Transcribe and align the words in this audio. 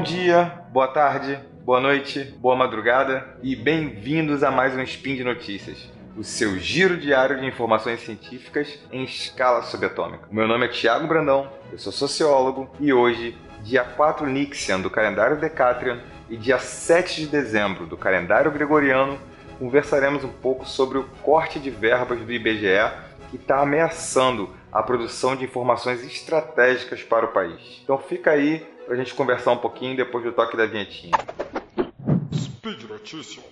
Bom 0.00 0.04
dia, 0.04 0.64
boa 0.72 0.88
tarde, 0.88 1.38
boa 1.62 1.78
noite, 1.78 2.24
boa 2.38 2.56
madrugada 2.56 3.36
e 3.42 3.54
bem-vindos 3.54 4.42
a 4.42 4.50
mais 4.50 4.74
um 4.74 4.80
Spin 4.80 5.14
de 5.14 5.22
Notícias, 5.22 5.92
o 6.16 6.24
seu 6.24 6.58
giro 6.58 6.96
diário 6.96 7.38
de 7.38 7.46
informações 7.46 8.00
científicas 8.00 8.78
em 8.90 9.04
escala 9.04 9.60
subatômica. 9.60 10.26
Meu 10.30 10.48
nome 10.48 10.64
é 10.64 10.68
Tiago 10.70 11.06
Brandão, 11.06 11.52
eu 11.70 11.78
sou 11.78 11.92
sociólogo 11.92 12.70
e 12.80 12.94
hoje, 12.94 13.36
dia 13.62 13.84
4 13.84 14.26
Nixian 14.26 14.80
do 14.80 14.88
calendário 14.88 15.38
Decatrian 15.38 16.00
e 16.30 16.36
dia 16.38 16.58
7 16.58 17.20
de 17.20 17.26
dezembro 17.26 17.84
do 17.84 17.98
calendário 17.98 18.50
Gregoriano, 18.50 19.18
conversaremos 19.58 20.24
um 20.24 20.32
pouco 20.32 20.64
sobre 20.64 20.96
o 20.96 21.04
corte 21.22 21.60
de 21.60 21.68
verbas 21.68 22.20
do 22.20 22.32
IBGE 22.32 22.90
que 23.30 23.36
está 23.36 23.60
ameaçando 23.60 24.48
a 24.72 24.82
produção 24.82 25.36
de 25.36 25.44
informações 25.44 26.02
estratégicas 26.02 27.02
para 27.02 27.26
o 27.26 27.32
país. 27.32 27.82
Então 27.84 27.98
fica 27.98 28.30
aí 28.30 28.66
para 28.90 29.00
a 29.00 29.04
gente 29.04 29.14
conversar 29.14 29.52
um 29.52 29.56
pouquinho 29.56 29.96
depois 29.96 30.24
do 30.24 30.32
toque 30.32 30.56
da 30.56 30.66
vinhetinha. 30.66 31.16
Speed 32.34 32.82
Notícias. 32.88 33.44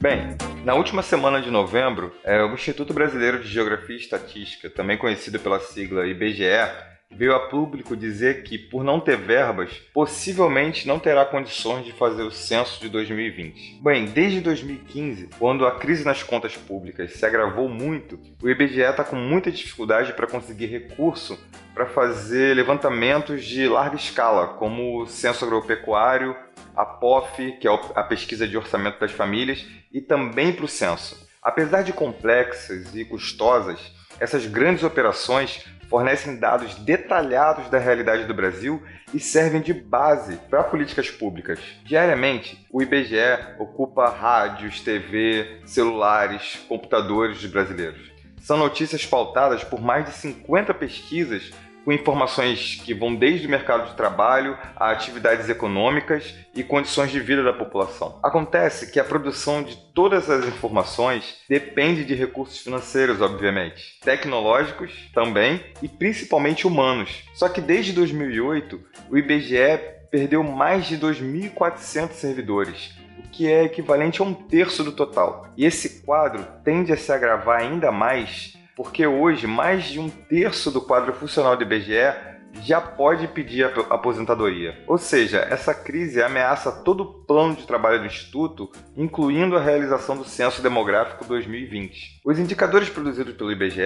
Bem, 0.00 0.36
na 0.64 0.74
última 0.74 1.02
semana 1.02 1.42
de 1.42 1.50
novembro, 1.50 2.14
é, 2.22 2.40
o 2.44 2.54
Instituto 2.54 2.94
Brasileiro 2.94 3.42
de 3.42 3.48
Geografia 3.48 3.96
e 3.96 3.98
Estatística, 3.98 4.70
também 4.70 4.96
conhecido 4.96 5.40
pela 5.40 5.58
sigla 5.58 6.06
IBGE, 6.06 6.93
veio 7.16 7.34
a 7.34 7.40
público 7.40 7.96
dizer 7.96 8.42
que, 8.42 8.58
por 8.58 8.82
não 8.82 9.00
ter 9.00 9.16
verbas, 9.16 9.70
possivelmente 9.92 10.86
não 10.86 10.98
terá 10.98 11.24
condições 11.24 11.84
de 11.84 11.92
fazer 11.92 12.22
o 12.22 12.30
censo 12.30 12.80
de 12.80 12.88
2020. 12.88 13.80
Bem, 13.82 14.06
desde 14.06 14.40
2015, 14.40 15.28
quando 15.38 15.66
a 15.66 15.78
crise 15.78 16.04
nas 16.04 16.22
contas 16.22 16.56
públicas 16.56 17.12
se 17.12 17.24
agravou 17.24 17.68
muito, 17.68 18.18
o 18.42 18.48
IBGE 18.48 18.80
está 18.80 19.04
com 19.04 19.16
muita 19.16 19.50
dificuldade 19.50 20.12
para 20.12 20.26
conseguir 20.26 20.66
recurso 20.66 21.38
para 21.74 21.86
fazer 21.86 22.54
levantamentos 22.54 23.44
de 23.44 23.66
larga 23.68 23.96
escala, 23.96 24.46
como 24.46 25.02
o 25.02 25.06
censo 25.06 25.44
agropecuário, 25.44 26.36
a 26.76 26.84
POF, 26.84 27.52
que 27.58 27.66
é 27.66 27.80
a 27.94 28.02
pesquisa 28.04 28.46
de 28.46 28.56
orçamento 28.56 29.00
das 29.00 29.10
famílias, 29.10 29.66
e 29.92 30.00
também 30.00 30.52
para 30.52 30.64
o 30.64 30.68
censo. 30.68 31.28
Apesar 31.42 31.82
de 31.82 31.92
complexas 31.92 32.94
e 32.94 33.04
custosas, 33.04 33.78
essas 34.20 34.46
grandes 34.46 34.84
operações 34.84 35.64
fornecem 35.94 36.34
dados 36.34 36.74
detalhados 36.74 37.68
da 37.68 37.78
realidade 37.78 38.24
do 38.24 38.34
Brasil 38.34 38.82
e 39.14 39.20
servem 39.20 39.60
de 39.60 39.72
base 39.72 40.38
para 40.50 40.64
políticas 40.64 41.08
públicas. 41.08 41.60
Diariamente, 41.84 42.66
o 42.72 42.82
IBGE 42.82 43.54
ocupa 43.60 44.08
rádios, 44.08 44.80
TV, 44.80 45.60
celulares, 45.64 46.56
computadores 46.68 47.40
dos 47.40 47.48
brasileiros. 47.48 48.10
São 48.40 48.56
notícias 48.56 49.06
pautadas 49.06 49.62
por 49.62 49.80
mais 49.80 50.04
de 50.04 50.10
50 50.14 50.74
pesquisas 50.74 51.52
com 51.84 51.92
informações 51.92 52.80
que 52.82 52.94
vão 52.94 53.14
desde 53.14 53.46
o 53.46 53.50
mercado 53.50 53.90
de 53.90 53.96
trabalho 53.96 54.56
a 54.74 54.90
atividades 54.90 55.48
econômicas 55.48 56.34
e 56.54 56.62
condições 56.62 57.10
de 57.10 57.20
vida 57.20 57.42
da 57.42 57.52
população. 57.52 58.18
Acontece 58.22 58.90
que 58.90 58.98
a 58.98 59.04
produção 59.04 59.62
de 59.62 59.76
todas 59.92 60.30
as 60.30 60.46
informações 60.46 61.38
depende 61.48 62.04
de 62.04 62.14
recursos 62.14 62.58
financeiros, 62.58 63.20
obviamente, 63.20 63.98
tecnológicos 64.00 64.90
também 65.12 65.60
e 65.82 65.88
principalmente 65.88 66.66
humanos. 66.66 67.24
Só 67.34 67.48
que 67.48 67.60
desde 67.60 67.92
2008, 67.92 68.80
o 69.10 69.18
IBGE 69.18 69.78
perdeu 70.10 70.42
mais 70.42 70.86
de 70.86 70.96
2.400 70.96 72.12
servidores, 72.12 72.94
o 73.18 73.28
que 73.28 73.50
é 73.50 73.64
equivalente 73.64 74.22
a 74.22 74.24
um 74.24 74.32
terço 74.32 74.84
do 74.84 74.92
total. 74.92 75.48
E 75.56 75.66
esse 75.66 76.02
quadro 76.02 76.46
tende 76.62 76.92
a 76.92 76.96
se 76.96 77.12
agravar 77.12 77.60
ainda 77.60 77.90
mais 77.90 78.53
porque 78.76 79.06
hoje 79.06 79.46
mais 79.46 79.84
de 79.84 79.98
um 79.98 80.08
terço 80.08 80.70
do 80.70 80.80
quadro 80.80 81.12
funcional 81.12 81.56
do 81.56 81.62
IBGE 81.62 82.34
já 82.62 82.80
pode 82.80 83.26
pedir 83.28 83.64
aposentadoria. 83.90 84.78
Ou 84.86 84.98
seja, 84.98 85.46
essa 85.50 85.74
crise 85.74 86.22
ameaça 86.22 86.70
todo 86.70 87.02
o 87.02 87.14
plano 87.24 87.56
de 87.56 87.66
trabalho 87.66 88.00
do 88.00 88.06
Instituto, 88.06 88.70
incluindo 88.96 89.56
a 89.56 89.60
realização 89.60 90.16
do 90.16 90.24
Censo 90.24 90.62
Demográfico 90.62 91.24
2020. 91.24 92.20
Os 92.24 92.38
indicadores 92.38 92.88
produzidos 92.88 93.34
pelo 93.34 93.50
IBGE 93.50 93.82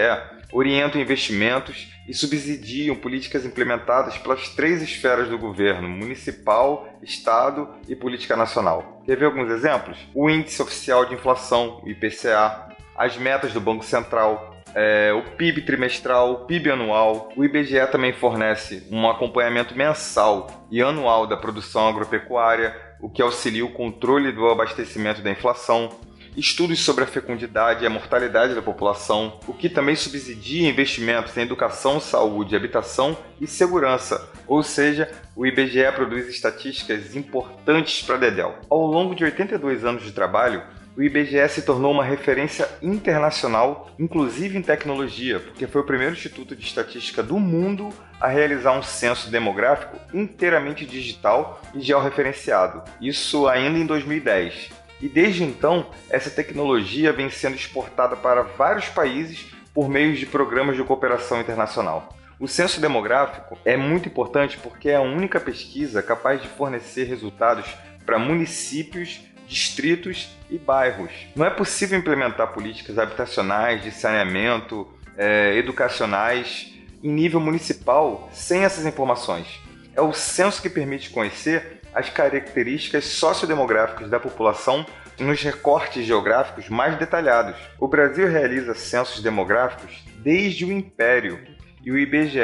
orientam 0.53 1.01
investimentos 1.01 1.89
e 2.07 2.15
subsidiam 2.15 2.97
políticas 2.97 3.45
implementadas 3.45 4.17
pelas 4.19 4.49
três 4.51 4.83
esferas 4.83 5.29
do 5.29 5.39
governo: 5.39 5.89
municipal, 5.89 6.89
estado 7.03 7.69
e 7.89 7.95
política 7.95 8.37
nacional. 8.37 9.03
Quer 9.05 9.17
ver 9.17 9.27
alguns 9.27 9.51
exemplos? 9.51 9.99
O 10.15 10.29
Índice 10.29 10.61
Oficial 10.61 11.07
de 11.07 11.15
Inflação, 11.15 11.81
o 11.83 11.89
IPCA, 11.89 12.69
as 12.97 13.17
metas 13.17 13.53
do 13.53 13.61
Banco 13.61 13.85
Central, 13.85 14.58
é, 14.75 15.13
o 15.13 15.23
PIB 15.37 15.63
trimestral, 15.63 16.33
o 16.33 16.37
PIB 16.47 16.71
anual. 16.71 17.31
O 17.37 17.45
IBGE 17.45 17.87
também 17.91 18.13
fornece 18.13 18.87
um 18.91 19.09
acompanhamento 19.09 19.77
mensal 19.77 20.67
e 20.71 20.83
anual 20.83 21.27
da 21.27 21.37
produção 21.37 21.89
agropecuária, 21.89 22.75
o 23.01 23.09
que 23.09 23.23
auxilia 23.23 23.65
o 23.65 23.73
controle 23.73 24.33
do 24.33 24.47
abastecimento 24.49 25.23
da 25.23 25.31
inflação. 25.31 25.91
Estudos 26.37 26.79
sobre 26.85 27.03
a 27.03 27.07
fecundidade 27.07 27.83
e 27.83 27.87
a 27.87 27.91
mortalidade 27.91 28.55
da 28.55 28.63
população, 28.63 29.41
o 29.49 29.53
que 29.53 29.69
também 29.69 29.97
subsidia 29.97 30.69
investimentos 30.69 31.37
em 31.37 31.43
educação, 31.43 31.99
saúde, 31.99 32.55
habitação 32.55 33.19
e 33.41 33.47
segurança, 33.47 34.31
ou 34.47 34.63
seja, 34.63 35.11
o 35.35 35.45
IBGE 35.45 35.91
produz 35.97 36.29
estatísticas 36.29 37.17
importantes 37.17 38.03
para 38.03 38.19
Dedel. 38.19 38.55
Ao 38.71 38.87
longo 38.87 39.17
de 39.17 39.25
82 39.25 39.85
anos 39.85 40.05
de 40.05 40.13
trabalho, 40.13 40.63
o 40.99 41.03
IBGE 41.03 41.49
se 41.49 41.63
tornou 41.63 41.93
uma 41.93 42.03
referência 42.03 42.69
internacional, 42.83 43.89
inclusive 44.01 44.59
em 44.59 44.63
tecnologia, 44.63 45.39
porque 45.39 45.65
foi 45.65 45.81
o 45.81 45.87
primeiro 45.87 46.15
instituto 46.15 46.57
de 46.57 46.67
estatística 46.67 47.23
do 47.23 47.39
mundo 47.39 47.91
a 48.21 48.27
realizar 48.27 48.77
um 48.77 48.83
censo 48.83 49.31
demográfico 49.31 49.97
inteiramente 50.13 50.85
digital 50.85 51.63
e 51.73 51.81
georreferenciado. 51.81 52.83
Isso 53.01 53.47
ainda 53.47 53.79
em 53.79 53.87
2010. 53.87 54.71
E 55.01 55.09
desde 55.09 55.45
então, 55.45 55.87
essa 56.11 56.31
tecnologia 56.31 57.13
vem 57.13 57.31
sendo 57.31 57.55
exportada 57.55 58.17
para 58.17 58.43
vários 58.43 58.89
países 58.89 59.47
por 59.73 59.89
meio 59.89 60.17
de 60.17 60.27
programas 60.27 60.75
de 60.75 60.83
cooperação 60.83 61.41
internacional. 61.41 62.09
O 62.41 62.49
censo 62.49 62.81
demográfico 62.81 63.57
é 63.65 63.77
muito 63.77 64.09
importante 64.09 64.59
porque 64.59 64.91
é 64.91 64.97
a 64.97 65.01
única 65.01 65.39
pesquisa 65.39 66.03
capaz 66.03 66.43
de 66.43 66.49
fornecer 66.49 67.05
resultados 67.05 67.73
para 68.05 68.19
municípios 68.19 69.29
distritos 69.49 70.29
e 70.51 70.59
bairros. 70.59 71.11
Não 71.35 71.45
é 71.45 71.51
possível 71.51 71.99
implementar 71.99 72.53
políticas 72.53 72.99
habitacionais, 72.99 73.83
de 73.83 73.91
saneamento, 73.91 74.87
é, 75.17 75.57
educacionais 75.57 76.73
em 77.03 77.11
nível 77.11 77.41
municipal 77.41 78.29
sem 78.33 78.65
essas 78.65 78.87
informações. 78.87 79.47
É 79.95 80.01
o 80.01 80.13
censo 80.13 80.63
que 80.63 80.71
permite 80.71 81.11
conhecer 81.11 81.81
as 81.93 82.09
características 82.09 83.05
sociodemográficas 83.05 84.11
da 84.11 84.21
população 84.21 84.87
nos 85.19 85.43
recortes 85.43 86.07
geográficos 86.07 86.69
mais 86.69 86.97
detalhados. 86.97 87.57
O 87.81 87.89
Brasil 87.89 88.29
realiza 88.29 88.75
censos 88.75 89.21
demográficos 89.21 90.05
desde 90.19 90.65
o 90.65 90.73
Império 90.73 91.41
e 91.83 91.91
o 91.91 91.99
IBGE 91.99 92.39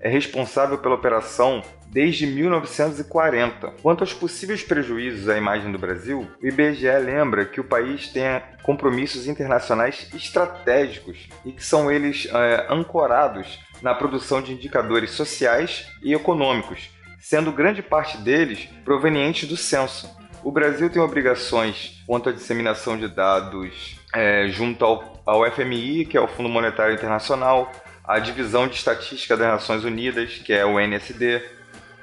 é 0.00 0.08
responsável 0.08 0.78
pela 0.78 0.94
operação 0.94 1.62
desde 1.90 2.26
1940. 2.26 3.72
Quanto 3.82 4.02
aos 4.02 4.12
possíveis 4.12 4.62
prejuízos 4.62 5.28
à 5.28 5.36
imagem 5.36 5.72
do 5.72 5.78
Brasil, 5.78 6.26
o 6.42 6.46
IBGE 6.46 6.86
lembra 6.98 7.44
que 7.44 7.60
o 7.60 7.64
país 7.64 8.08
tem 8.08 8.42
compromissos 8.62 9.26
internacionais 9.26 10.10
estratégicos 10.14 11.28
e 11.44 11.52
que 11.52 11.64
são 11.64 11.90
eles 11.90 12.28
é, 12.30 12.66
ancorados 12.68 13.58
na 13.82 13.94
produção 13.94 14.42
de 14.42 14.52
indicadores 14.52 15.10
sociais 15.12 15.86
e 16.02 16.12
econômicos, 16.12 16.90
sendo 17.18 17.52
grande 17.52 17.82
parte 17.82 18.18
deles 18.18 18.68
provenientes 18.84 19.48
do 19.48 19.56
censo. 19.56 20.08
O 20.42 20.52
Brasil 20.52 20.88
tem 20.88 21.02
obrigações 21.02 22.02
quanto 22.06 22.28
à 22.28 22.32
disseminação 22.32 22.96
de 22.96 23.08
dados 23.08 23.98
é, 24.14 24.48
junto 24.48 24.84
ao, 24.84 25.22
ao 25.26 25.50
FMI, 25.50 26.04
que 26.04 26.16
é 26.16 26.20
o 26.20 26.28
Fundo 26.28 26.48
Monetário 26.48 26.94
Internacional, 26.94 27.72
a 28.04 28.18
Divisão 28.18 28.66
de 28.66 28.74
Estatística 28.76 29.36
das 29.36 29.48
Nações 29.48 29.84
Unidas, 29.84 30.38
que 30.38 30.52
é 30.52 30.64
o 30.64 30.80
NSD, 30.80 31.42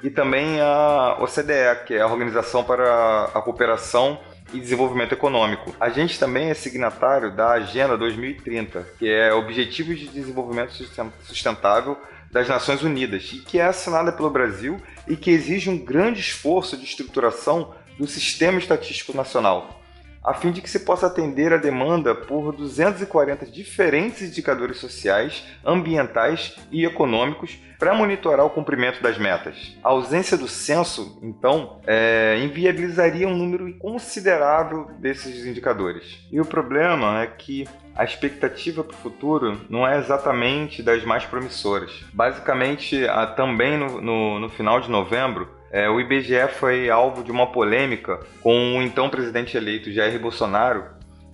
e 0.02 0.10
também 0.10 0.60
a 0.60 1.16
OCDE, 1.20 1.84
que 1.86 1.94
é 1.94 2.00
a 2.00 2.06
Organização 2.06 2.62
para 2.62 3.24
a 3.34 3.40
Cooperação 3.42 4.20
e 4.52 4.60
Desenvolvimento 4.60 5.12
Econômico. 5.12 5.74
A 5.80 5.88
gente 5.88 6.18
também 6.18 6.50
é 6.50 6.54
signatário 6.54 7.34
da 7.34 7.52
Agenda 7.52 7.96
2030, 7.96 8.86
que 8.98 9.08
é 9.08 9.32
Objetivos 9.32 9.98
de 9.98 10.08
Desenvolvimento 10.08 10.72
Sustentável 11.22 11.96
das 12.30 12.48
Nações 12.48 12.82
Unidas, 12.82 13.30
e 13.32 13.38
que 13.38 13.58
é 13.58 13.64
assinada 13.64 14.12
pelo 14.12 14.30
Brasil 14.30 14.80
e 15.08 15.16
que 15.16 15.30
exige 15.30 15.70
um 15.70 15.78
grande 15.78 16.20
esforço 16.20 16.76
de 16.76 16.84
estruturação 16.84 17.74
do 17.98 18.06
Sistema 18.06 18.58
Estatístico 18.58 19.16
Nacional. 19.16 19.75
A 20.26 20.34
fim 20.34 20.50
de 20.50 20.60
que 20.60 20.68
se 20.68 20.80
possa 20.80 21.06
atender 21.06 21.52
a 21.52 21.56
demanda 21.56 22.12
por 22.12 22.52
240 22.52 23.46
diferentes 23.46 24.22
indicadores 24.22 24.78
sociais, 24.78 25.46
ambientais 25.64 26.56
e 26.72 26.84
econômicos 26.84 27.56
para 27.78 27.94
monitorar 27.94 28.44
o 28.44 28.50
cumprimento 28.50 29.00
das 29.00 29.18
metas. 29.18 29.76
A 29.84 29.90
ausência 29.90 30.36
do 30.36 30.48
censo, 30.48 31.20
então, 31.22 31.78
é, 31.86 32.40
inviabilizaria 32.42 33.28
um 33.28 33.36
número 33.36 33.72
considerável 33.78 34.90
desses 34.98 35.46
indicadores. 35.46 36.26
E 36.32 36.40
o 36.40 36.44
problema 36.44 37.22
é 37.22 37.26
que 37.26 37.68
a 37.94 38.04
expectativa 38.04 38.82
para 38.82 38.94
o 38.94 38.98
futuro 38.98 39.60
não 39.70 39.86
é 39.86 39.98
exatamente 39.98 40.82
das 40.82 41.04
mais 41.04 41.24
promissoras. 41.24 42.04
Basicamente, 42.12 43.00
também 43.36 43.78
no, 43.78 44.00
no, 44.00 44.40
no 44.40 44.48
final 44.50 44.80
de 44.80 44.90
novembro, 44.90 45.55
é, 45.70 45.88
o 45.88 46.00
IBGE 46.00 46.48
foi 46.58 46.88
alvo 46.88 47.24
de 47.24 47.30
uma 47.30 47.50
polêmica 47.50 48.20
com 48.42 48.78
o 48.78 48.82
então 48.82 49.10
presidente 49.10 49.56
eleito 49.56 49.92
Jair 49.92 50.18
Bolsonaro, 50.18 50.84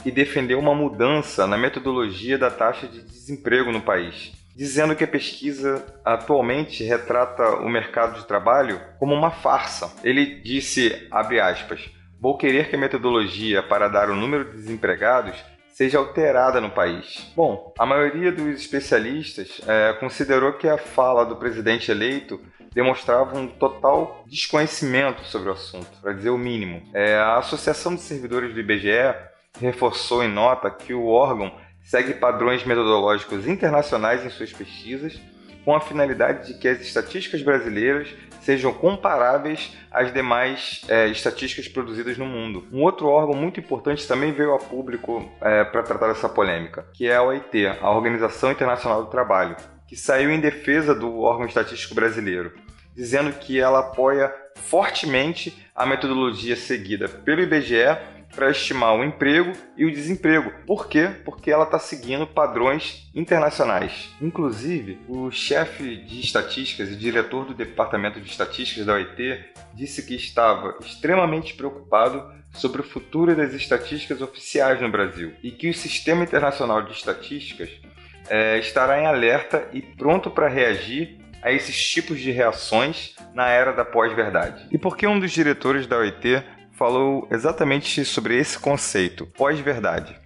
que 0.02 0.10
defendeu 0.10 0.58
uma 0.58 0.74
mudança 0.74 1.46
na 1.46 1.56
metodologia 1.56 2.36
da 2.36 2.50
taxa 2.50 2.88
de 2.88 3.02
desemprego 3.02 3.70
no 3.70 3.80
país, 3.80 4.32
dizendo 4.56 4.96
que 4.96 5.04
a 5.04 5.08
pesquisa 5.08 5.84
atualmente 6.04 6.82
retrata 6.82 7.56
o 7.56 7.68
mercado 7.68 8.18
de 8.18 8.26
trabalho 8.26 8.80
como 8.98 9.14
uma 9.14 9.30
farsa. 9.30 9.94
Ele 10.02 10.40
disse, 10.40 11.06
abre 11.10 11.38
aspas, 11.38 11.88
vou 12.20 12.36
querer 12.36 12.68
que 12.68 12.76
a 12.76 12.78
metodologia 12.78 13.62
para 13.62 13.88
dar 13.88 14.10
o 14.10 14.16
número 14.16 14.44
de 14.44 14.56
desempregados 14.56 15.36
seja 15.72 15.98
alterada 15.98 16.60
no 16.60 16.70
país. 16.70 17.32
Bom, 17.34 17.72
a 17.78 17.84
maioria 17.84 18.30
dos 18.30 18.60
especialistas 18.60 19.60
é, 19.66 19.94
considerou 19.94 20.52
que 20.52 20.68
a 20.68 20.78
fala 20.78 21.24
do 21.24 21.36
presidente 21.36 21.90
eleito 21.90 22.40
demonstrava 22.72 23.36
um 23.36 23.46
total 23.48 24.24
desconhecimento 24.26 25.24
sobre 25.24 25.48
o 25.48 25.52
assunto, 25.52 25.90
para 26.00 26.12
dizer 26.12 26.30
o 26.30 26.38
mínimo. 26.38 26.82
É, 26.94 27.16
a 27.16 27.38
Associação 27.38 27.94
de 27.94 28.00
Servidores 28.00 28.54
do 28.54 28.60
IBGE 28.60 29.14
reforçou 29.60 30.22
em 30.22 30.32
nota 30.32 30.70
que 30.70 30.94
o 30.94 31.06
órgão 31.06 31.52
segue 31.82 32.14
padrões 32.14 32.64
metodológicos 32.64 33.46
internacionais 33.46 34.24
em 34.24 34.30
suas 34.30 34.52
pesquisas, 34.52 35.20
com 35.64 35.74
a 35.74 35.80
finalidade 35.80 36.48
de 36.48 36.58
que 36.58 36.68
as 36.68 36.80
estatísticas 36.80 37.42
brasileiras 37.42 38.08
sejam 38.40 38.72
comparáveis 38.72 39.76
às 39.90 40.12
demais 40.12 40.82
é, 40.88 41.06
estatísticas 41.08 41.68
produzidas 41.68 42.18
no 42.18 42.26
mundo. 42.26 42.66
Um 42.72 42.82
outro 42.82 43.06
órgão 43.08 43.34
muito 43.34 43.60
importante 43.60 44.06
também 44.06 44.32
veio 44.32 44.54
a 44.54 44.58
público 44.58 45.30
é, 45.40 45.64
para 45.64 45.82
tratar 45.82 46.10
essa 46.10 46.28
polêmica, 46.28 46.84
que 46.92 47.06
é 47.06 47.16
a 47.16 47.22
OIT, 47.22 47.66
a 47.80 47.90
Organização 47.90 48.50
Internacional 48.50 49.04
do 49.04 49.10
Trabalho, 49.10 49.56
que 49.86 49.96
saiu 49.96 50.30
em 50.30 50.40
defesa 50.40 50.94
do 50.94 51.20
órgão 51.20 51.46
estatístico 51.46 51.94
brasileiro, 51.94 52.52
dizendo 52.94 53.32
que 53.32 53.60
ela 53.60 53.80
apoia 53.80 54.32
fortemente 54.56 55.54
a 55.74 55.86
metodologia 55.86 56.56
seguida 56.56 57.08
pelo 57.08 57.42
IBGE 57.42 57.96
para 58.34 58.50
estimar 58.50 58.94
o 58.94 59.04
emprego 59.04 59.52
e 59.76 59.84
o 59.84 59.90
desemprego. 59.90 60.52
Por 60.66 60.88
quê? 60.88 61.10
Porque 61.24 61.50
ela 61.50 61.64
está 61.64 61.78
seguindo 61.78 62.26
padrões 62.26 63.10
internacionais. 63.14 64.10
Inclusive, 64.20 64.98
o 65.08 65.30
chefe 65.30 65.96
de 65.96 66.20
estatísticas 66.20 66.90
e 66.90 66.96
diretor 66.96 67.44
do 67.44 67.54
departamento 67.54 68.20
de 68.20 68.28
estatísticas 68.28 68.86
da 68.86 68.94
OIT 68.94 69.44
disse 69.74 70.04
que 70.06 70.14
estava 70.14 70.76
extremamente 70.80 71.54
preocupado 71.54 72.32
sobre 72.52 72.80
o 72.80 72.84
futuro 72.84 73.34
das 73.34 73.54
estatísticas 73.54 74.20
oficiais 74.20 74.80
no 74.80 74.90
Brasil 74.90 75.32
e 75.42 75.50
que 75.50 75.70
o 75.70 75.74
Sistema 75.74 76.24
Internacional 76.24 76.82
de 76.82 76.92
Estatísticas 76.92 77.70
é, 78.28 78.58
estará 78.58 79.00
em 79.00 79.06
alerta 79.06 79.68
e 79.72 79.80
pronto 79.80 80.30
para 80.30 80.48
reagir 80.48 81.18
a 81.42 81.50
esses 81.50 81.90
tipos 81.90 82.20
de 82.20 82.30
reações 82.30 83.16
na 83.34 83.48
era 83.48 83.72
da 83.72 83.84
pós-verdade. 83.84 84.66
E 84.70 84.78
por 84.78 84.96
que 84.96 85.06
um 85.06 85.18
dos 85.18 85.32
diretores 85.32 85.86
da 85.86 85.98
OIT 85.98 86.42
falou 86.72 87.28
exatamente 87.30 88.04
sobre 88.04 88.36
esse 88.38 88.58
conceito, 88.58 89.26
pós-verdade? 89.26 90.16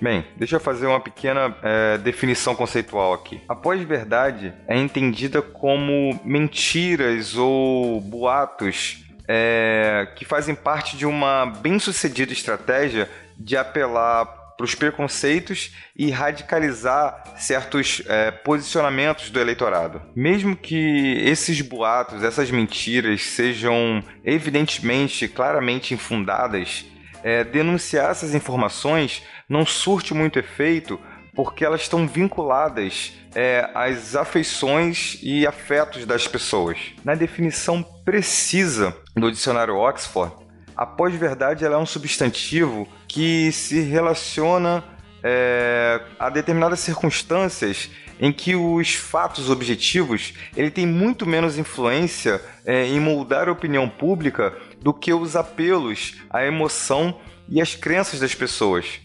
Bem, 0.00 0.24
deixa 0.36 0.56
eu 0.56 0.60
fazer 0.60 0.86
uma 0.86 1.00
pequena 1.00 1.56
é, 1.62 1.98
definição 1.98 2.54
conceitual 2.54 3.12
aqui. 3.12 3.40
A 3.48 3.54
pós-verdade 3.54 4.52
é 4.66 4.76
entendida 4.76 5.40
como 5.40 6.20
mentiras 6.24 7.36
ou 7.36 8.00
boatos 8.00 9.04
é, 9.26 10.08
que 10.16 10.24
fazem 10.24 10.54
parte 10.54 10.96
de 10.96 11.06
uma 11.06 11.46
bem-sucedida 11.46 12.32
estratégia 12.32 13.08
de 13.38 13.56
apelar 13.56 14.43
para 14.56 14.64
os 14.64 14.74
preconceitos 14.74 15.72
e 15.96 16.10
radicalizar 16.10 17.34
certos 17.36 18.02
é, 18.06 18.30
posicionamentos 18.30 19.30
do 19.30 19.40
eleitorado. 19.40 20.02
Mesmo 20.14 20.56
que 20.56 21.18
esses 21.24 21.60
boatos, 21.60 22.22
essas 22.22 22.50
mentiras 22.50 23.22
sejam 23.22 24.02
evidentemente, 24.24 25.28
claramente 25.28 25.94
infundadas, 25.94 26.84
é, 27.22 27.42
denunciar 27.42 28.10
essas 28.10 28.34
informações 28.34 29.22
não 29.48 29.64
surte 29.64 30.12
muito 30.12 30.38
efeito 30.38 31.00
porque 31.34 31.64
elas 31.64 31.80
estão 31.82 32.06
vinculadas 32.06 33.12
é, 33.34 33.68
às 33.74 34.14
afeições 34.14 35.18
e 35.22 35.46
afetos 35.46 36.06
das 36.06 36.28
pessoas. 36.28 36.78
Na 37.04 37.14
definição 37.14 37.82
precisa 38.04 38.96
do 39.16 39.30
dicionário 39.30 39.74
Oxford, 39.76 40.43
a 40.76 40.84
pós-verdade 40.84 41.64
é 41.64 41.76
um 41.76 41.86
substantivo 41.86 42.88
que 43.06 43.52
se 43.52 43.80
relaciona 43.80 44.82
é, 45.22 46.00
a 46.18 46.28
determinadas 46.28 46.80
circunstâncias 46.80 47.90
em 48.20 48.32
que 48.32 48.54
os 48.54 48.94
fatos 48.94 49.50
objetivos 49.50 50.34
ele 50.56 50.70
tem 50.70 50.86
muito 50.86 51.26
menos 51.26 51.58
influência 51.58 52.40
é, 52.64 52.86
em 52.86 53.00
moldar 53.00 53.48
a 53.48 53.52
opinião 53.52 53.88
pública 53.88 54.54
do 54.80 54.92
que 54.92 55.12
os 55.12 55.34
apelos, 55.34 56.16
a 56.30 56.44
emoção 56.44 57.18
e 57.48 57.60
as 57.60 57.74
crenças 57.74 58.20
das 58.20 58.34
pessoas. 58.34 59.00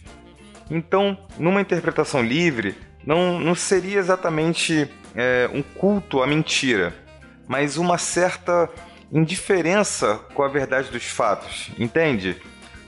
Então, 0.69 1.17
numa 1.37 1.61
interpretação 1.61 2.23
livre, 2.23 2.75
não, 3.05 3.39
não 3.39 3.55
seria 3.55 3.97
exatamente 3.97 4.89
é, 5.15 5.49
um 5.51 5.63
culto 5.63 6.21
à 6.21 6.27
mentira, 6.27 6.93
mas 7.47 7.77
uma 7.77 7.97
certa 7.97 8.69
indiferença 9.11 10.19
com 10.33 10.43
a 10.43 10.47
verdade 10.47 10.89
dos 10.89 11.05
fatos, 11.05 11.71
entende? 11.77 12.41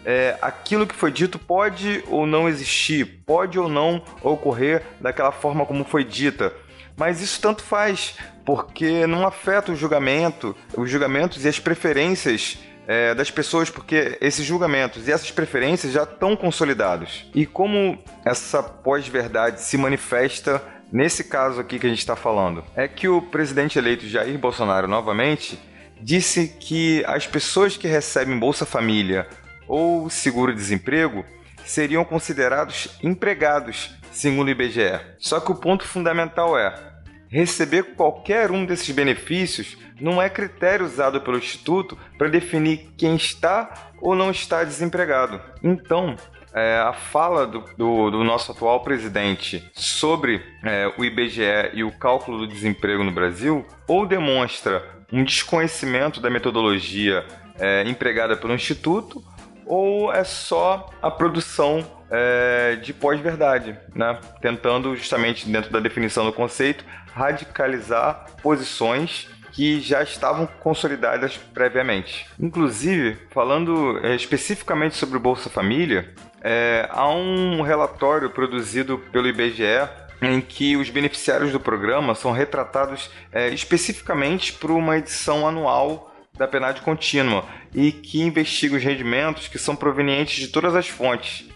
É, 0.04 0.38
aquilo 0.42 0.88
que 0.88 0.96
foi 0.96 1.12
dito 1.12 1.38
pode 1.38 2.04
ou 2.08 2.26
não 2.26 2.50
existir, 2.50 3.24
pode 3.26 3.60
ou 3.60 3.70
não 3.70 4.04
ocorrer 4.22 4.84
daquela 5.00 5.32
forma 5.32 5.66
como 5.66 5.84
foi 5.84 6.04
dita, 6.04 6.54
mas 6.98 7.22
isso 7.22 7.40
tanto 7.40 7.64
faz, 7.64 8.16
porque 8.46 9.06
não 9.08 9.26
afeta 9.26 9.72
o 9.72 9.76
julgamento, 9.76 10.56
os 10.76 10.90
julgamentos 10.90 11.46
e 11.46 11.48
as 11.48 11.60
preferências 11.60 12.58
é, 12.88 13.14
das 13.14 13.30
pessoas, 13.30 13.70
porque 13.70 14.18
esses 14.20 14.46
julgamentos 14.46 15.08
e 15.08 15.12
essas 15.12 15.32
preferências 15.32 15.94
já 15.94 16.04
estão 16.04 16.36
consolidados. 16.36 17.30
E 17.34 17.46
como 17.46 17.98
essa 18.26 18.62
pós-verdade 18.62 19.62
se 19.62 19.78
manifesta 19.78 20.62
nesse 20.92 21.24
caso 21.24 21.62
aqui 21.62 21.80
que 21.80 21.86
a 21.86 21.90
gente 21.90 22.00
está 22.00 22.16
falando? 22.16 22.64
É 22.76 22.88
que 22.88 23.08
o 23.08 23.22
presidente 23.22 23.78
eleito 23.78 24.08
Jair 24.08 24.38
Bolsonaro, 24.38 24.88
novamente, 24.88 25.60
disse 26.02 26.48
que 26.60 27.04
as 27.06 27.28
pessoas 27.28 27.78
que 27.78 27.88
recebem 27.88 28.40
Bolsa 28.40 28.66
Família 28.66 29.28
ou 29.68 30.10
seguro-desemprego 30.10 31.24
seriam 31.64 32.04
considerados 32.04 32.90
empregados, 33.02 33.96
segundo 34.12 34.48
o 34.48 34.52
IBGE. 34.52 35.00
Só 35.20 35.40
que 35.40 35.52
o 35.52 35.56
ponto 35.56 35.86
fundamental 35.86 36.58
é: 36.58 36.74
receber 37.30 37.96
qualquer 37.96 38.52
um 38.52 38.66
desses 38.66 38.94
benefícios 38.94 39.78
não 40.00 40.22
é 40.22 40.30
critério 40.30 40.86
usado 40.86 41.22
pelo 41.22 41.38
Instituto 41.38 41.98
para 42.18 42.28
definir 42.28 42.90
quem 42.98 43.16
está 43.16 43.92
ou 44.02 44.16
não 44.16 44.32
está 44.32 44.64
desempregado. 44.64 45.40
Então, 45.64 46.18
é, 46.54 46.80
a 46.80 46.92
fala 46.92 47.48
do, 47.48 47.64
do, 47.78 48.12
do, 48.12 48.24
nosso 48.24 48.52
atual 48.52 48.82
presidente 48.82 49.64
sobre 49.74 50.44
é, 50.64 50.92
o 50.98 51.06
IBGE 51.06 51.72
e 51.74 51.84
o 51.84 51.92
cálculo 51.92 52.40
do 52.40 52.48
desemprego 52.48 53.04
no 53.04 53.12
Brasil 53.12 53.66
ou 53.88 54.06
demonstra 54.06 54.84
um 55.12 55.24
desconhecimento 55.24 56.22
da 56.22 56.30
metodologia 56.30 57.26
é, 57.60 57.84
empregada 57.88 58.36
pelo 58.36 58.54
Instituto 58.54 59.24
ou 59.66 60.12
é 60.12 60.24
só 60.24 60.90
a 61.02 61.10
produção 61.10 61.86
é, 62.10 62.76
de 62.76 62.94
pós-verdade, 62.94 63.78
né? 63.96 64.20
tentando 64.42 64.96
justamente 64.96 65.48
dentro 65.48 65.72
da 65.72 65.80
definição 65.80 66.26
do 66.26 66.34
conceito 66.34 66.84
radicalizar 67.14 68.26
posições 68.42 69.30
que 69.52 69.82
já 69.82 70.02
estavam 70.02 70.46
consolidadas 70.46 71.38
previamente. 71.38 72.26
Inclusive, 72.40 73.18
falando 73.32 74.00
é, 74.04 74.16
especificamente 74.16 74.96
sobre 74.96 75.18
o 75.18 75.20
Bolsa 75.20 75.50
Família, 75.50 76.14
é, 76.42 76.88
há 76.90 77.08
um 77.10 77.62
relatório 77.62 78.30
produzido 78.30 78.98
pelo 79.12 79.28
IBGE 79.28 79.88
em 80.22 80.40
que 80.40 80.78
os 80.78 80.90
beneficiários 80.90 81.52
do 81.52 81.60
programa 81.60 82.14
são 82.14 82.32
retratados 82.32 83.10
é, 83.32 83.50
especificamente 83.50 84.54
por 84.54 84.70
uma 84.70 84.98
edição 84.98 85.48
anual 85.48 86.14
da 86.38 86.48
PNAD 86.48 86.82
contínua 86.82 87.46
e 87.74 87.92
que 87.92 88.22
investiga 88.22 88.76
os 88.76 88.84
rendimentos 88.84 89.48
que 89.48 89.58
são 89.58 89.76
provenientes 89.76 90.36
de 90.36 90.48
todas 90.48 90.76
as 90.76 90.88
fontes. 90.88 91.50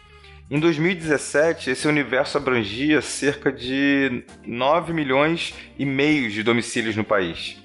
Em 0.49 0.59
2017, 0.59 1.71
esse 1.71 1.87
universo 1.87 2.37
abrangia 2.37 3.01
cerca 3.01 3.51
de 3.51 4.23
9 4.45 4.93
milhões 4.93 5.53
e 5.77 5.85
meio 5.85 6.29
de 6.29 6.43
domicílios 6.43 6.95
no 6.95 7.03
país. 7.03 7.57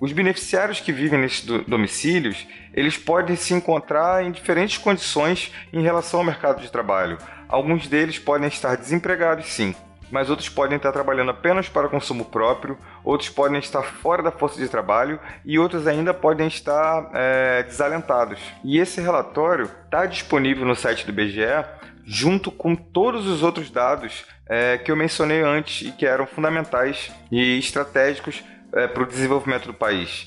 Os 0.00 0.12
beneficiários 0.12 0.78
que 0.78 0.92
vivem 0.92 1.18
nesses 1.18 1.44
domicílios, 1.66 2.46
eles 2.72 2.96
podem 2.96 3.34
se 3.34 3.52
encontrar 3.54 4.24
em 4.24 4.30
diferentes 4.30 4.78
condições 4.78 5.52
em 5.72 5.82
relação 5.82 6.20
ao 6.20 6.26
mercado 6.26 6.62
de 6.62 6.70
trabalho. 6.70 7.18
Alguns 7.48 7.88
deles 7.88 8.18
podem 8.18 8.46
estar 8.46 8.76
desempregados, 8.76 9.46
sim, 9.46 9.74
mas 10.10 10.30
outros 10.30 10.48
podem 10.48 10.76
estar 10.76 10.92
trabalhando 10.92 11.30
apenas 11.30 11.68
para 11.68 11.88
consumo 11.88 12.24
próprio, 12.24 12.78
outros 13.04 13.30
podem 13.30 13.58
estar 13.58 13.82
fora 13.82 14.22
da 14.22 14.30
força 14.30 14.58
de 14.58 14.68
trabalho 14.68 15.18
e 15.44 15.58
outros 15.58 15.86
ainda 15.86 16.12
podem 16.14 16.46
estar 16.46 17.10
é, 17.14 17.62
desalentados. 17.62 18.40
E 18.64 18.78
esse 18.78 19.00
relatório 19.00 19.70
está 19.84 20.06
disponível 20.06 20.64
no 20.64 20.74
site 20.74 21.04
do 21.04 21.12
IBGE 21.12 21.64
junto 22.04 22.50
com 22.50 22.74
todos 22.74 23.26
os 23.26 23.42
outros 23.42 23.70
dados 23.70 24.24
é, 24.48 24.78
que 24.78 24.90
eu 24.90 24.96
mencionei 24.96 25.42
antes 25.42 25.86
e 25.86 25.92
que 25.92 26.06
eram 26.06 26.26
fundamentais 26.26 27.12
e 27.30 27.58
estratégicos 27.58 28.42
é, 28.72 28.86
para 28.86 29.02
o 29.02 29.06
desenvolvimento 29.06 29.66
do 29.66 29.74
país. 29.74 30.26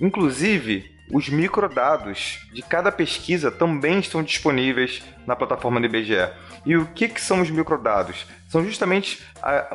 Inclusive, 0.00 0.91
os 1.12 1.28
microdados 1.28 2.40
de 2.54 2.62
cada 2.62 2.90
pesquisa 2.90 3.50
também 3.50 3.98
estão 3.98 4.22
disponíveis 4.22 5.02
na 5.26 5.36
plataforma 5.36 5.78
do 5.78 5.86
IBGE. 5.86 6.30
E 6.64 6.74
o 6.74 6.86
que, 6.86 7.06
que 7.06 7.20
são 7.20 7.42
os 7.42 7.50
microdados? 7.50 8.26
São 8.48 8.64
justamente 8.64 9.22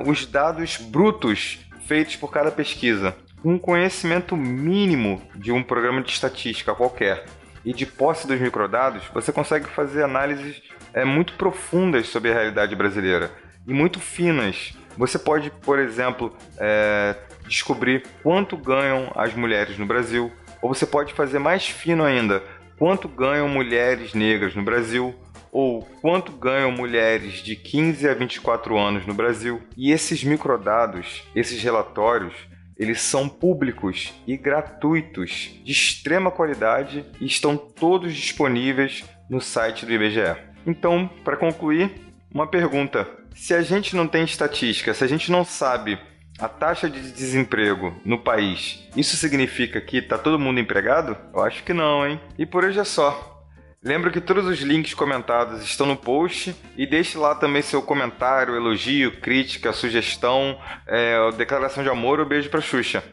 os 0.03 0.25
dados 0.25 0.77
brutos 0.77 1.59
feitos 1.85 2.15
por 2.15 2.31
cada 2.31 2.51
pesquisa. 2.51 3.15
Um 3.45 3.59
conhecimento 3.59 4.35
mínimo 4.35 5.21
de 5.35 5.51
um 5.51 5.61
programa 5.61 6.01
de 6.01 6.11
estatística 6.11 6.73
qualquer 6.73 7.25
e 7.63 7.71
de 7.71 7.85
posse 7.85 8.25
dos 8.25 8.39
microdados, 8.39 9.03
você 9.13 9.31
consegue 9.31 9.67
fazer 9.67 10.03
análises 10.03 10.61
é, 10.93 11.05
muito 11.05 11.33
profundas 11.33 12.07
sobre 12.07 12.31
a 12.31 12.33
realidade 12.33 12.75
brasileira 12.75 13.31
e 13.67 13.73
muito 13.73 13.99
finas. 13.99 14.73
Você 14.97 15.19
pode, 15.19 15.51
por 15.51 15.77
exemplo, 15.77 16.35
é, 16.57 17.15
descobrir 17.47 18.03
quanto 18.23 18.57
ganham 18.57 19.11
as 19.15 19.33
mulheres 19.35 19.77
no 19.77 19.85
Brasil, 19.85 20.31
ou 20.67 20.75
você 20.75 20.85
pode 20.85 21.13
fazer 21.13 21.39
mais 21.39 21.65
fino 21.65 22.03
ainda, 22.03 22.43
quanto 22.77 23.07
ganham 23.07 23.47
mulheres 23.47 24.13
negras 24.13 24.53
no 24.53 24.61
Brasil, 24.61 25.15
ou 25.49 25.81
quanto 26.01 26.33
ganham 26.33 26.69
mulheres 26.73 27.35
de 27.35 27.55
15 27.55 28.09
a 28.09 28.13
24 28.13 28.77
anos 28.77 29.07
no 29.07 29.13
Brasil. 29.13 29.61
E 29.77 29.93
esses 29.93 30.25
microdados, 30.25 31.23
esses 31.33 31.63
relatórios, 31.63 32.33
eles 32.77 32.99
são 32.99 33.29
públicos 33.29 34.13
e 34.27 34.35
gratuitos, 34.35 35.57
de 35.63 35.71
extrema 35.71 36.29
qualidade 36.29 37.05
e 37.21 37.25
estão 37.25 37.55
todos 37.55 38.13
disponíveis 38.13 39.05
no 39.29 39.39
site 39.39 39.85
do 39.85 39.93
IBGE. 39.93 40.35
Então, 40.65 41.09
para 41.23 41.37
concluir, 41.37 41.91
uma 42.31 42.45
pergunta: 42.45 43.07
se 43.33 43.53
a 43.53 43.61
gente 43.61 43.95
não 43.95 44.05
tem 44.05 44.25
estatística, 44.25 44.93
se 44.93 45.01
a 45.01 45.07
gente 45.07 45.31
não 45.31 45.45
sabe 45.45 45.97
a 46.39 46.47
taxa 46.47 46.89
de 46.89 47.11
desemprego 47.11 47.95
no 48.05 48.19
país, 48.19 48.87
isso 48.95 49.17
significa 49.17 49.81
que 49.81 49.97
está 49.97 50.17
todo 50.17 50.39
mundo 50.39 50.59
empregado? 50.59 51.17
Eu 51.33 51.41
acho 51.41 51.63
que 51.63 51.73
não, 51.73 52.05
hein? 52.05 52.19
E 52.37 52.45
por 52.45 52.63
hoje 52.63 52.79
é 52.79 52.83
só. 52.83 53.35
Lembro 53.83 54.11
que 54.11 54.19
todos 54.19 54.45
os 54.45 54.59
links 54.59 54.93
comentados 54.93 55.61
estão 55.63 55.85
no 55.85 55.95
post 55.95 56.55
e 56.75 56.85
deixe 56.85 57.17
lá 57.17 57.35
também 57.35 57.61
seu 57.61 57.81
comentário, 57.81 58.55
elogio, 58.55 59.19
crítica, 59.21 59.71
sugestão, 59.71 60.59
é, 60.85 61.31
declaração 61.37 61.83
de 61.83 61.89
amor 61.89 62.19
ou 62.19 62.25
beijo 62.25 62.49
para 62.49 62.59
Xuxa. 62.59 63.03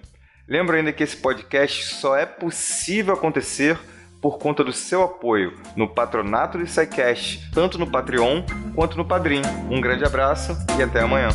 Lembro 0.48 0.76
ainda 0.76 0.92
que 0.92 1.02
esse 1.02 1.16
podcast 1.16 1.94
só 1.94 2.16
é 2.16 2.26
possível 2.26 3.14
acontecer 3.14 3.78
por 4.20 4.38
conta 4.38 4.64
do 4.64 4.72
seu 4.72 5.02
apoio 5.02 5.54
no 5.76 5.86
patronato 5.86 6.58
do 6.58 6.66
SciCast, 6.66 7.50
tanto 7.52 7.78
no 7.78 7.90
Patreon 7.90 8.42
quanto 8.74 8.96
no 8.96 9.04
Padrim. 9.04 9.42
Um 9.70 9.80
grande 9.80 10.04
abraço 10.04 10.56
e 10.78 10.82
até 10.82 11.00
amanhã. 11.00 11.28